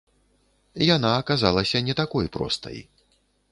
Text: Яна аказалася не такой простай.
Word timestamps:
Яна 0.95 1.11
аказалася 1.19 1.83
не 1.91 1.97
такой 2.01 2.25
простай. 2.39 2.77